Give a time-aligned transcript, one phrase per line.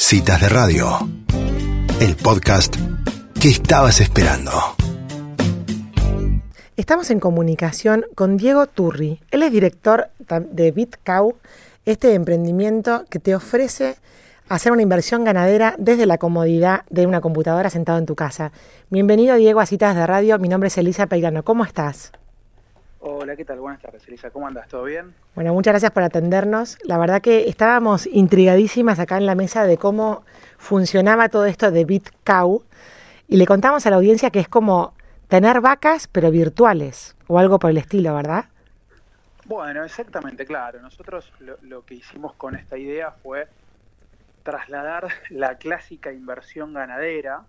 [0.00, 0.96] Citas de Radio,
[2.00, 2.76] el podcast
[3.40, 4.52] que estabas esperando.
[6.76, 9.20] Estamos en comunicación con Diego Turri.
[9.32, 10.08] Él es director
[10.52, 11.34] de BitCow,
[11.84, 13.96] este emprendimiento que te ofrece
[14.48, 18.52] hacer una inversión ganadera desde la comodidad de una computadora sentado en tu casa.
[18.90, 21.42] Bienvenido Diego a Citas de Radio, mi nombre es Elisa Peirano.
[21.42, 22.12] ¿Cómo estás?
[23.00, 23.60] Hola, ¿qué tal?
[23.60, 24.30] Buenas tardes, Elisa.
[24.30, 24.66] ¿Cómo andas?
[24.66, 25.14] ¿Todo bien?
[25.36, 26.78] Bueno, muchas gracias por atendernos.
[26.82, 30.24] La verdad que estábamos intrigadísimas acá en la mesa de cómo
[30.56, 32.64] funcionaba todo esto de BitCow
[33.28, 34.94] y le contamos a la audiencia que es como
[35.28, 38.46] tener vacas pero virtuales o algo por el estilo, ¿verdad?
[39.44, 40.82] Bueno, exactamente, claro.
[40.82, 43.46] Nosotros lo, que hicimos con esta idea fue
[44.42, 47.42] trasladar la clásica inversión ganadera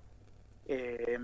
[0.68, 1.18] eh,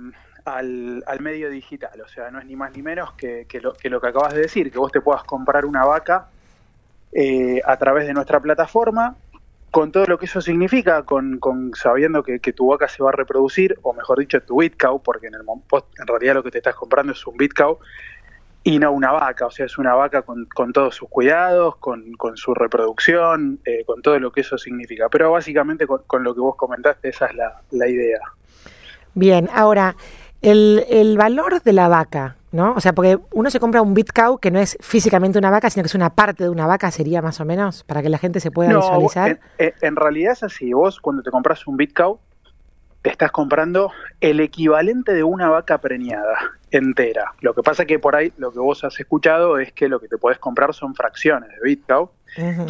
[0.45, 1.99] al, medio digital.
[2.01, 4.41] O sea, no es ni más ni menos que, lo, que, lo, que acabas de
[4.41, 6.27] decir, que vos te puedas comprar una vaca
[7.11, 9.15] eh, a través de nuestra plataforma,
[9.71, 11.39] con todo lo que eso significa, con,
[11.75, 15.33] sabiendo que, tu vaca se va a reproducir, o mejor dicho, tu bitcow, porque en,
[15.33, 17.79] el, en realidad lo que te estás comprando es un bitcow
[18.63, 22.53] y no una vaca, o sea, es una vaca con, todos sus cuidados, con, su
[22.53, 25.07] reproducción, eh, con todo lo que eso significa.
[25.09, 28.19] Pero básicamente con, lo que vos comentaste, esa es la, la idea.
[29.13, 29.95] Bien, ahora,
[30.51, 32.73] el, valor de la vaca, ¿no?
[32.73, 35.83] O sea, porque uno se compra un bitcow que no es físicamente una vaca, sino
[35.83, 38.39] que es una parte de una vaca, sería más o menos, para que la gente
[38.39, 39.39] se pueda visualizar.
[39.57, 42.19] En, en, realidad es así, vos cuando te compras un bitcow,
[43.01, 46.37] te estás comprando el equivalente de una vaca preñada
[46.71, 47.33] entera.
[47.41, 50.07] Lo que pasa que por ahí lo que vos has escuchado es que lo que
[50.07, 52.09] te podés comprar son fracciones de bitcow,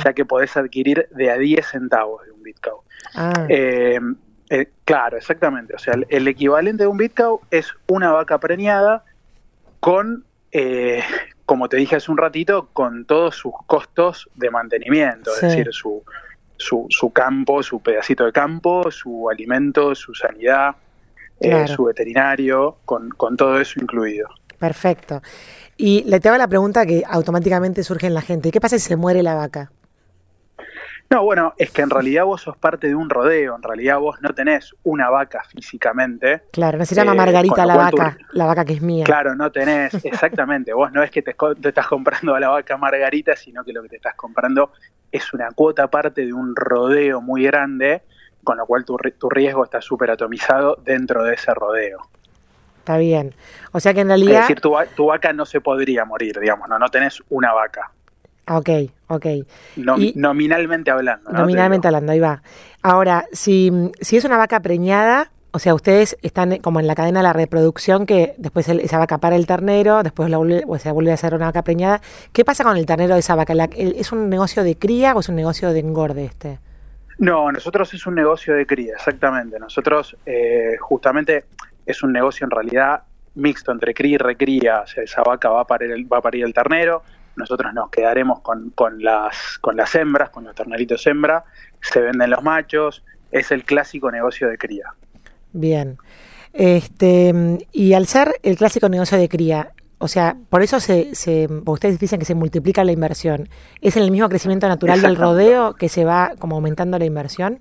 [0.04, 2.82] ya que podés adquirir de a 10 centavos de un bitcow.
[3.16, 3.46] Ah.
[3.48, 4.00] Eh,
[4.50, 5.74] eh, claro, exactamente.
[5.74, 9.04] O sea, el, equivalente de un bitcow es una vaca preñada
[9.80, 11.02] con, eh,
[11.46, 16.04] como te dije hace un ratito, con todos sus costos de mantenimiento, es decir, su,
[16.58, 20.76] su, su, campo, su pedacito de campo, su alimento, su sanidad,
[21.40, 24.28] eh, su veterinario, con, con todo eso incluido.
[24.60, 25.22] Perfecto.
[25.78, 28.52] Y le te hago la pregunta que automáticamente surge en la gente.
[28.52, 29.72] ¿Qué pasa si se muere la vaca?
[31.10, 34.22] No, bueno, es que en realidad vos sos parte de un rodeo, en realidad vos
[34.22, 36.44] no tenés una vaca físicamente.
[36.52, 39.04] Claro, no se llama eh, Margarita la vaca, la vaca que es mía.
[39.06, 43.36] Claro, no tenés, exactamente, vos no es que te, estás comprando a la vaca Margarita,
[43.36, 44.72] sino que lo que te estás comprando
[45.12, 48.02] es una cuota parte de un rodeo muy grande,
[48.44, 52.00] con lo cual tu, tu riesgo está súper atomizado dentro de ese rodeo.
[52.80, 53.34] Está bien.
[53.72, 54.42] O sea que en realidad...
[54.42, 57.92] Es decir, tu, tu vaca no se podría morir, digamos, no, no tenés una vaca.
[58.48, 58.70] Ok,
[59.08, 59.26] ok.
[60.16, 61.32] nominalmente hablando.
[61.32, 62.42] Nominalmente hablando, ahí va.
[62.82, 67.20] Ahora, si, si es una vaca preñada, o sea, ustedes están como en la cadena
[67.20, 70.92] de la reproducción que después esa vaca para el ternero, después la vuelve, o sea,
[70.92, 72.02] vuelve a ser una vaca preñada.
[72.34, 73.54] ¿Qué pasa con el ternero de esa vaca?
[73.74, 76.60] ¿Es un negocio de cría o es un negocio de engorde este?
[77.20, 79.58] No, nosotros es un negocio de cría, exactamente.
[79.58, 81.46] Nosotros eh, justamente
[81.86, 83.04] es un negocio en realidad
[83.36, 84.82] mixto entre cría y recría.
[84.82, 87.04] O sea, esa vaca va a parir el, va a parir el ternero,
[87.36, 91.44] nosotros nos quedaremos con, con, las, con las hembras, con los terneritos hembra,
[91.82, 94.94] se venden los machos, es el clásico negocio de cría.
[95.54, 95.98] Bien.
[96.54, 101.48] Este, y al ser el clásico negocio de cría, o sea, por eso se, se,
[101.66, 103.50] ustedes dicen que se multiplica la inversión.
[103.82, 107.60] ¿Es en el mismo crecimiento natural del rodeo que se va como aumentando la inversión?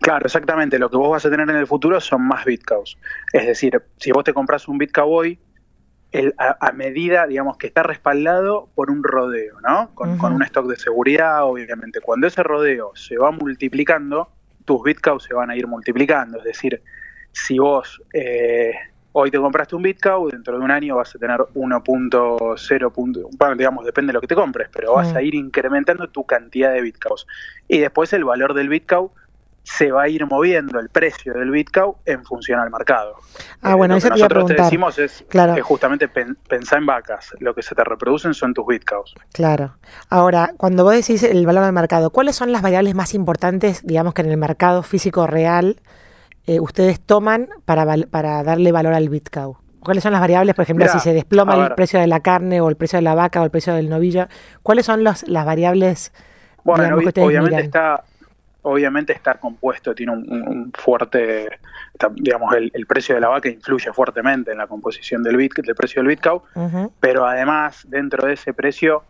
[0.00, 0.78] Claro, exactamente.
[0.78, 2.96] Lo que vos vas a tener en el futuro son más bitcoins.
[3.32, 5.38] Es decir, si vos te compras un bitcoin hoy,
[6.38, 9.90] a, medida, digamos, que está respaldado por un rodeo, ¿no?
[9.94, 12.00] Con, un stock de seguridad, obviamente.
[12.00, 14.28] Cuando ese rodeo se va multiplicando,
[14.64, 16.38] tus bitcoins se van a ir multiplicando.
[16.38, 16.82] Es decir,
[17.32, 18.72] si vos eh,
[19.12, 23.84] hoy te compraste un bitcoin, dentro de un año vas a tener 1.0, bueno, digamos,
[23.84, 27.26] depende de lo que te compres, pero vas a ir incrementando tu cantidad de bitcoins.
[27.66, 29.08] Y después el valor del bitcoin
[29.66, 33.16] se va a ir moviendo el precio del Bitcoin en función al mercado.
[33.62, 37.52] Ah, bueno, lo eso que nosotros te decimos es que justamente pensar en vacas, lo
[37.52, 39.12] que se te reproducen son tus Bitcoins.
[39.32, 39.76] Claro.
[40.08, 44.14] Ahora, cuando vos decís el valor del mercado, ¿cuáles son las variables más importantes, digamos
[44.14, 45.80] que en el mercado físico real
[46.46, 49.54] eh, ustedes toman para, para darle valor al Bitcoin?
[49.80, 52.68] ¿Cuáles son las variables, por ejemplo, si se desploma el precio de la carne o
[52.68, 54.28] el precio de la vaca o el precio del novillo?
[54.62, 56.12] ¿Cuáles son las variables
[56.62, 58.02] bueno, obviamente está
[58.68, 61.48] obviamente está compuesto, tiene un, fuerte,
[62.14, 66.02] digamos, el, precio de la vaca influye fuertemente en la composición del, bit, del precio
[66.02, 66.40] del Bitcoin,
[66.98, 69.04] pero además dentro de ese precio,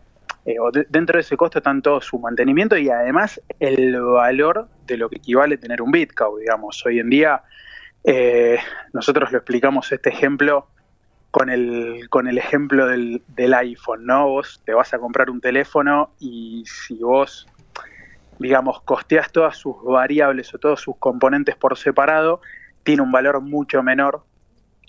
[0.45, 5.09] eh, o dentro de ese costo tanto su mantenimiento y además el valor de lo
[5.09, 6.85] que equivale tener un Bitcoin, digamos.
[6.85, 7.41] Hoy en día
[8.03, 8.59] eh,
[8.93, 10.67] nosotros lo explicamos este ejemplo
[11.31, 14.27] con el, con el ejemplo del, del iPhone, ¿no?
[14.27, 17.47] Vos te vas a comprar un teléfono y si vos
[18.39, 22.41] digamos, costeas todas sus variables o todos sus componentes por separado,
[22.83, 24.23] tiene un valor mucho menor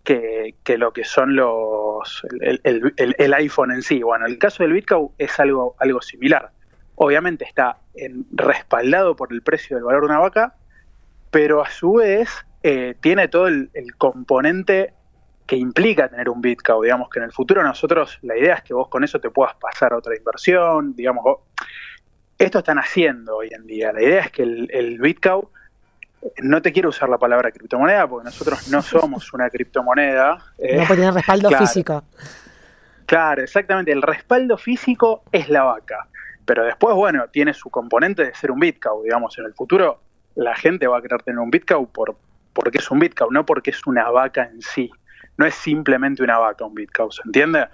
[0.04, 4.02] que, lo que son los el, iPhone en sí.
[4.02, 6.50] Bueno, el caso del Bitcoin es algo, algo similar.
[6.94, 7.78] Obviamente está
[8.32, 10.54] respaldado por el precio del valor de una vaca,
[11.30, 12.30] pero a su vez
[12.62, 14.94] eh, tiene todo el, componente
[15.46, 16.82] que implica tener un Bitcoin.
[16.82, 19.54] Digamos que en el futuro nosotros, la idea es que vos con eso te puedas
[19.56, 21.24] pasar a otra inversión, digamos,
[22.38, 23.92] esto están haciendo hoy en día.
[23.92, 25.46] La idea es que el, el Bitcoin,
[26.42, 30.36] no te quiero usar la palabra criptomoneda porque nosotros no somos una criptomoneda.
[30.58, 32.04] no puede tener respaldo físico.
[33.06, 33.92] Claro, exactamente.
[33.92, 36.08] El respaldo físico es la vaca.
[36.44, 39.02] Pero después, bueno, tiene su componente de ser un Bitcoin.
[39.04, 40.00] Digamos, en el futuro
[40.34, 42.16] la gente va a querer tener un Bitcoin por,
[42.52, 44.90] porque es un Bitcoin, no porque es una vaca en sí.
[45.36, 47.66] No es simplemente una vaca un Bitcoin, ¿se entiende?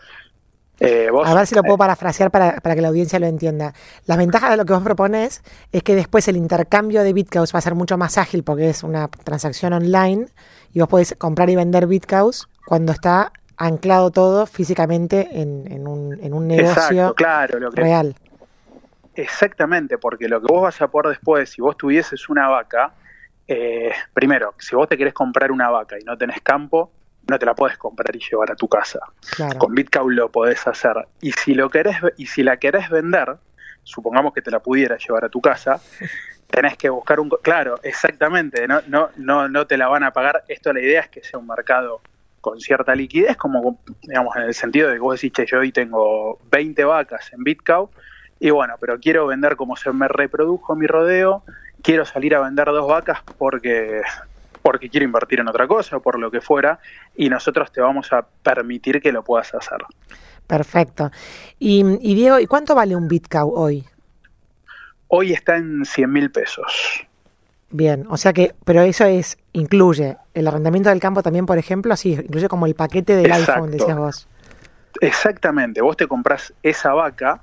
[0.80, 3.74] Eh, a ver si lo puedo parafrasear para, para, que la audiencia lo entienda.
[4.06, 7.60] La ventaja de lo que vos propones es que después el intercambio de bitcoins va
[7.60, 10.26] a ser mucho más ágil porque es una transacción online
[10.72, 16.34] y vos podés comprar y vender bitcoins cuando está anclado todo físicamente en, un, en
[16.34, 18.16] un, negocio claro, real.
[19.14, 22.92] Exactamente, porque lo que vos vas a poder después, si vos tuvieses una vaca,
[23.46, 26.90] eh, primero, si vos te querés comprar una vaca y no tenés campo,
[27.26, 29.00] no te la puedes comprar y llevar a tu casa.
[29.58, 31.06] Con Bitcoin lo podés hacer.
[31.20, 33.36] Y si lo querés, y si la querés vender,
[33.82, 35.80] supongamos que te la pudieras llevar a tu casa,
[36.50, 40.44] tenés que buscar un claro, exactamente, no, no, no, no te la van a pagar.
[40.48, 42.00] Esto la idea es que sea un mercado
[42.40, 45.72] con cierta liquidez, como digamos en el sentido de que vos decís, che, yo hoy
[45.72, 47.88] tengo 20 vacas en Bitcoin,
[48.38, 51.42] y bueno, pero quiero vender como se me reprodujo mi rodeo,
[51.82, 54.02] quiero salir a vender dos vacas porque
[54.64, 56.78] porque quiero invertir en otra cosa o por lo que fuera,
[57.14, 59.76] y nosotros te vamos a permitir que lo puedas hacer.
[60.46, 61.11] Perfecto.
[61.58, 61.82] Y,
[62.14, 63.84] Diego, ¿y cuánto vale un Bitcoin hoy?
[65.08, 67.05] Hoy está en 100 mil pesos.
[67.69, 71.94] Bien, o sea que, pero eso es, incluye el arrendamiento del campo también, por ejemplo,
[71.94, 74.28] sí, incluye como el paquete del iPhone, decías vos.
[75.02, 77.43] Exactamente, vos te compras esa vaca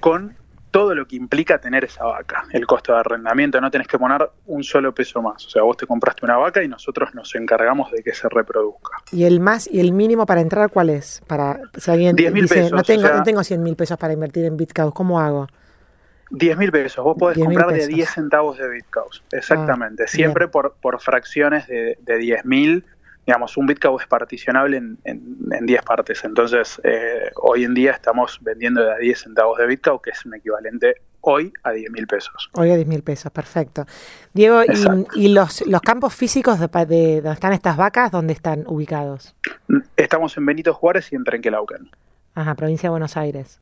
[0.00, 0.36] con
[0.74, 2.46] todo lo que implica tener esa vaca.
[2.50, 5.46] El costo de arrendamiento, no tenés que poner un solo peso más.
[5.46, 8.96] O sea, vos te compraste una vaca y nosotros nos encargamos de que se reproduzca.
[9.12, 11.22] ¿Y el más y el mínimo para entrar cuál es?
[11.28, 14.90] Para si alguien dice, no tengo, no tengo 100 mil pesos para invertir en Bitcoin,
[14.90, 15.46] ¿cómo hago?
[16.30, 20.74] 10 mil pesos, vos podés comprar de 10 centavos de Bitcoin, exactamente, ah, siempre por,
[20.80, 22.84] por fracciones de, de 10 mil
[23.26, 26.24] digamos, un Bitcoin es particionable en, en, 10 partes.
[26.24, 30.24] Entonces, eh, hoy en día estamos vendiendo de a 10 centavos de Bitcoin, que es
[30.26, 32.50] un equivalente hoy a 10 mil pesos.
[32.52, 33.86] Hoy a 10 mil pesos, perfecto.
[34.32, 34.62] Diego,
[35.14, 39.34] ¿y, los, los, campos físicos de, donde están estas vacas, dónde están ubicados?
[39.96, 41.90] Estamos en Benito Juárez y en Trenquelauquen.
[42.34, 43.60] Ajá, provincia de Buenos Aires.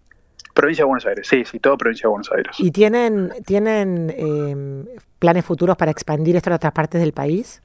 [0.54, 2.56] Provincia de Buenos Aires, sí, sí, todo provincia de Buenos Aires.
[2.58, 7.62] ¿Y tienen, tienen eh, planes futuros para expandir esto a otras partes del país?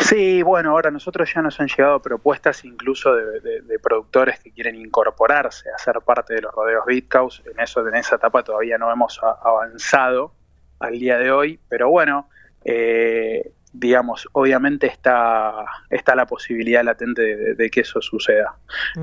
[0.00, 5.70] Sí, bueno, ahora nosotros ya nos han llegado propuestas incluso de, productores que quieren incorporarse
[5.70, 7.42] a ser parte de los rodeos Bitcows.
[7.46, 10.32] En eso, en esa etapa todavía no hemos avanzado
[10.80, 12.28] al día de hoy, pero bueno,
[12.64, 18.56] eh, digamos, obviamente está, está la posibilidad latente de, que eso suceda.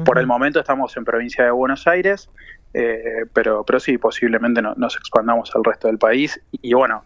[0.03, 2.29] Por el momento estamos en provincia de Buenos Aires,
[2.74, 6.41] eh, pero, pero sí, posiblemente nos expandamos al resto del país.
[6.51, 7.06] Y bueno,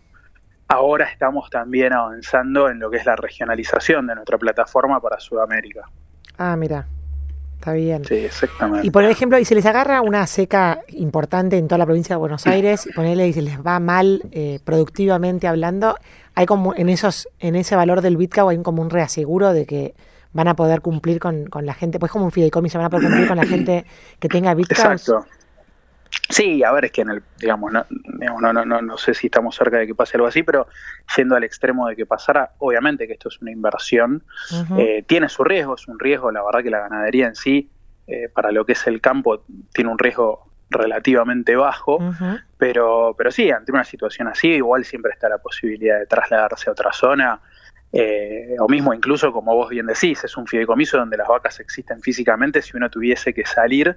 [0.67, 5.89] ahora estamos también avanzando en lo que es la regionalización de nuestra plataforma para Sudamérica.
[6.37, 6.87] Ah, mira.
[7.59, 8.05] Está bien.
[8.05, 8.85] Sí, exactamente.
[8.85, 12.19] Y por ejemplo, y se les agarra una seca importante en toda la provincia de
[12.19, 15.97] Buenos Aires, y ponerle y se les va mal eh, productivamente hablando,
[16.35, 19.95] hay como en esos, en ese valor del Bitcoin hay como un reaseguro de que
[20.33, 23.07] van a poder cumplir con, con la gente, pues como un fideicomiso, van a poder
[23.07, 23.85] cumplir con la gente
[24.19, 24.91] que tenga Bitcoin.
[24.91, 25.25] Exacto.
[26.29, 29.27] Sí, a ver, es que en el, digamos, no, no, no, no, no sé si
[29.27, 30.67] estamos cerca de que pase algo así, pero
[31.15, 34.23] yendo al extremo de que pasara, obviamente que esto es una inversión,
[34.77, 37.69] eh, tiene su riesgo, es un riesgo, la verdad que la ganadería en sí,
[38.07, 39.43] eh, para lo que es el campo,
[39.73, 41.99] tiene un riesgo relativamente bajo,
[42.57, 46.73] pero, pero sí, ante una situación así, igual siempre está la posibilidad de trasladarse a
[46.73, 47.39] otra zona,
[47.93, 52.01] eh, o mismo incluso, como vos bien decís, es un fideicomiso donde las vacas existen
[52.01, 53.95] físicamente, si uno tuviese que salir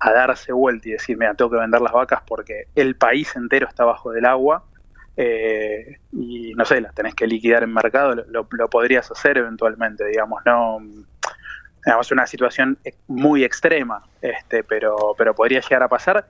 [0.00, 3.68] a darse vuelta y decir, mira, tengo que vender las vacas porque el país entero
[3.68, 4.64] está bajo del agua
[5.16, 10.42] eh, y no sé, las tenés que liquidar en mercado, lo, podrías hacer eventualmente, digamos,
[10.46, 10.78] no
[11.84, 16.26] digamos una situación muy extrema, este, pero, pero podría llegar a pasar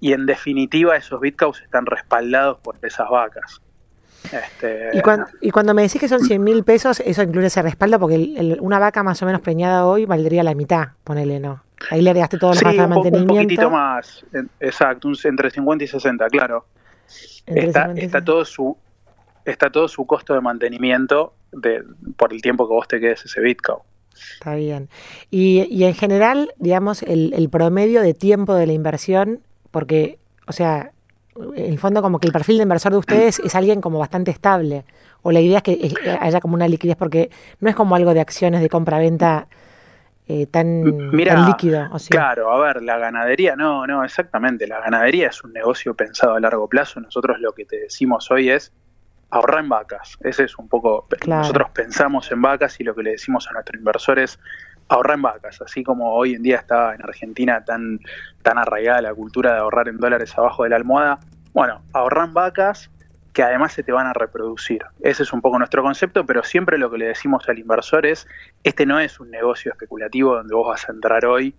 [0.00, 3.60] y en definitiva esos bitcoins están respaldados por esas vacas.
[4.24, 8.56] Este, y, cuando, me decís que son 100 mil pesos, eso incluye ese respaldo, porque
[8.60, 11.62] una vaca más o menos preñada hoy valdría la mitad, ponele, ¿no?
[11.90, 13.32] Ahí le agregaste todo el sí, de mantenimiento.
[13.32, 14.24] Un poquitito más,
[14.60, 16.66] exacto, entre 50 y 60, claro.
[17.46, 18.76] está, está todo su
[19.44, 21.82] está todo su costo de mantenimiento de,
[22.16, 23.78] por el tiempo que vos te quedes ese Bitcoin.
[24.34, 24.88] Está bien.
[25.30, 30.52] Y, y en general, digamos, el, el, promedio de tiempo de la inversión, porque, o
[30.52, 30.92] sea,
[31.54, 34.30] en el fondo como que el perfil de inversor de ustedes es alguien como bastante
[34.30, 34.84] estable,
[35.22, 37.30] o la idea es que haya como una liquidez, porque
[37.60, 39.48] no es como algo de acciones de compra-venta
[40.26, 40.84] eh, tan,
[41.46, 41.88] líquido.
[42.10, 46.40] Claro, a ver, la ganadería, no, no, exactamente, la ganadería es un negocio pensado a
[46.40, 48.72] largo plazo, nosotros lo que te decimos hoy es
[49.30, 50.16] ahorrar en vacas.
[50.20, 53.78] Ese es un poco, nosotros pensamos en vacas y lo que le decimos a nuestros
[53.78, 54.38] inversores,
[54.88, 58.00] ahorrar en vacas, así como hoy en día está en Argentina tan,
[58.42, 61.18] tan arraigada la cultura de ahorrar en dólares abajo de la almohada,
[61.52, 62.90] bueno, ahorrar en vacas
[63.32, 64.84] que además se te van a reproducir.
[65.00, 68.26] Ese es un poco nuestro concepto, pero siempre lo que le decimos al inversor es,
[68.64, 71.54] este no es un negocio especulativo donde vos vas a entrar hoy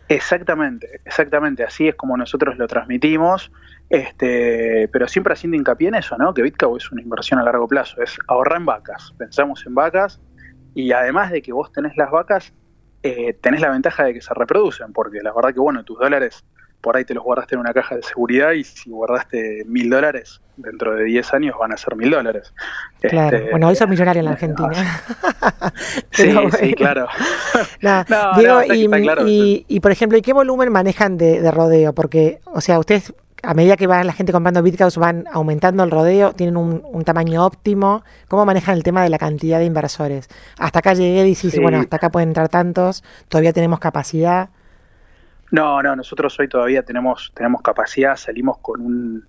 [0.08, 3.52] Exactamente, exactamente, así es como nosotros lo transmitimos,
[3.90, 6.34] este, pero siempre haciendo hincapié en eso, ¿no?
[6.34, 10.22] Que Bitcoin es una inversión a largo plazo, es ahorrar en vacas, pensamos en vacas
[10.76, 12.54] y además de que vos tenés las vacas,
[13.06, 16.44] eh, tenés la ventaja de que se reproducen, porque la verdad que bueno, tus dólares
[16.82, 20.40] por ahí te los guardaste en una caja de seguridad y si guardaste mil dólares,
[20.56, 22.54] dentro de 10 años van a ser mil dólares.
[23.00, 25.02] Claro, este, bueno, hoy sos millonario en la Argentina.
[26.12, 27.08] sí, sí, claro.
[29.26, 31.94] y, y, por ejemplo, ¿y qué volumen manejan de, rodeo?
[31.94, 33.14] Porque, o sea, ustedes
[33.46, 37.46] a medida que va la gente comprando Bitcoins van aumentando el rodeo, tienen un, tamaño
[37.46, 38.04] óptimo.
[38.28, 40.30] ¿Cómo manejan el tema de la cantidad de inversores?
[40.58, 44.50] Hasta acá llegué y dices, bueno, hasta acá pueden entrar tantos, todavía tenemos capacidad.
[45.52, 49.26] No, no, nosotros hoy todavía tenemos, tenemos capacidad, salimos con un,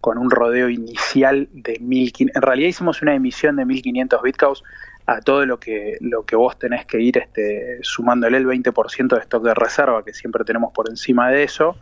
[0.00, 4.62] con un rodeo inicial de 1500, en realidad hicimos una emisión de 1500 bitcoins
[5.06, 9.20] a todo lo que lo que vos tenés que ir este, sumándole el 20% de
[9.20, 11.76] stock de reserva, que siempre tenemos por encima de eso.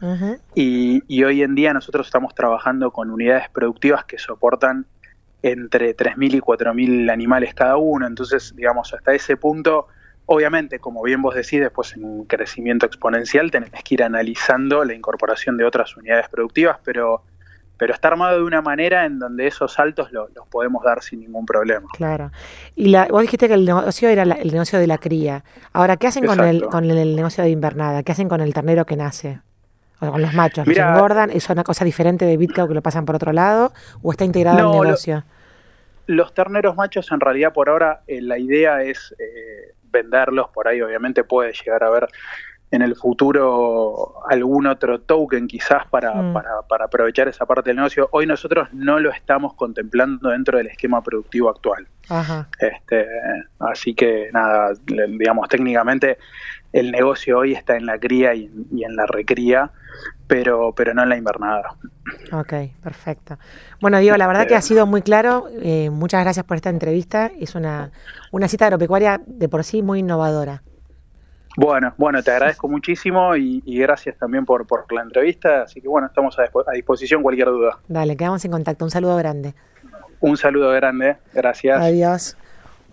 [0.55, 4.87] y, y, hoy en día nosotros estamos trabajando con unidades productivas que soportan
[5.43, 8.07] entre 3.000 y 4.000 animales cada uno.
[8.07, 9.89] Entonces, digamos, hasta ese punto
[10.27, 14.95] Obviamente, como bien vos decís, después en un crecimiento exponencial tenés que ir analizando la
[14.95, 17.23] incorporación de otras unidades productivas, pero,
[17.83, 21.45] pero está armado de una manera en donde esos saltos los podemos dar sin ningún
[21.45, 21.89] problema.
[21.95, 22.31] Claro.
[22.77, 25.43] Y la, vos dijiste que el negocio era el negocio de la cría.
[25.73, 28.05] Ahora, ¿qué hacen con el, con el negocio de invernada?
[28.05, 29.41] ¿Qué hacen con el ternero que nace?
[29.99, 31.31] O con los machos, ¿los engordan?
[31.31, 33.73] ¿Es una cosa diferente de Bitcoin que lo pasan por otro lado?
[34.01, 35.25] ¿O está integrado en el negocio?
[36.07, 40.81] los terneros machos, en realidad, por ahora, eh, la idea es eh, venderlos, por ahí
[40.81, 42.07] obviamente puede llegar a haber
[42.73, 46.33] en el futuro algún otro token quizás para, mm.
[46.33, 48.09] para, para, aprovechar esa parte del negocio.
[48.13, 51.87] Hoy nosotros no lo estamos contemplando dentro del esquema productivo actual.
[52.59, 53.07] Este,
[53.59, 56.19] así que nada, digamos, técnicamente
[56.73, 58.51] el negocio hoy está en la cría y,
[58.83, 59.71] en la recría,
[60.27, 61.77] pero, pero no en la invernada.
[62.33, 63.37] Ok, perfecto.
[63.83, 65.49] Bueno, Diego, la verdad que ha este, sido muy claro.
[65.61, 67.31] Eh, muchas gracias por esta entrevista.
[67.39, 67.91] Es una,
[68.31, 70.63] una cita agropecuaria de por sí muy innovadora.
[71.57, 75.63] Bueno, bueno, te agradezco muchísimo y, gracias también por, por, la entrevista.
[75.63, 77.79] Así que bueno, estamos a, a, disposición cualquier duda.
[77.89, 78.85] Dale, quedamos en contacto.
[78.85, 79.55] Un saludo grande.
[80.21, 81.81] Un saludo grande, gracias.
[81.81, 82.37] Adiós.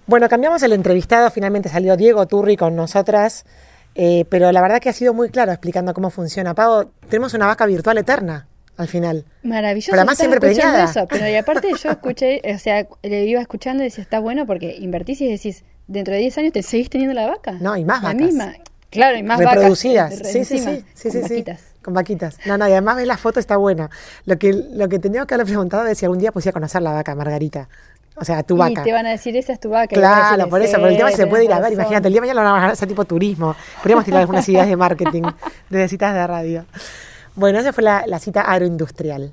[0.08, 1.30] Bueno, cambiamos el entrevistado.
[1.30, 3.46] Finalmente salió Diego Turri con nosotras.
[3.96, 6.54] Eh, pero la verdad que ha sido muy claro explicando cómo funciona.
[6.54, 8.48] Pago, tenemos una vaca virtual eterna
[8.78, 9.25] al final.
[9.44, 9.92] Maravilloso.
[9.92, 10.86] Pero además siempre preñada.
[10.86, 14.46] Eso, pero y aparte yo escuché, o sea, le iba escuchando y decía, está bueno
[14.46, 17.53] porque invertís y decís, dentro de 10 años te seguís teniendo la vaca.
[17.60, 18.22] No, y más La vacas.
[18.22, 18.53] misma.
[18.89, 20.12] Claro, y más reproducidas.
[20.12, 21.62] Vacas, sí, sí, sí, sí, con sí, vaquitas.
[21.84, 22.38] Con vaquitas.
[22.46, 23.89] No, no, y además ves la foto, está buena.
[24.25, 26.93] Lo que, lo que tenía que haber preguntado es si algún día podía conocer la
[26.93, 27.67] vaca, Margarita.
[28.15, 28.81] O sea, tu vaca.
[28.81, 29.96] Y te van a decir, esa es tu vaca.
[29.96, 31.74] Claro, por eso, pero el tema es que se puede ir a ver.
[31.74, 33.55] Imagínate, el día de mañana lo van a hacer tipo turismo.
[33.77, 35.24] Podríamos tirar algunas ideas de marketing
[35.69, 36.65] de citas de radio.
[37.36, 39.31] Bueno, esa fue la, la cita agroindustrial.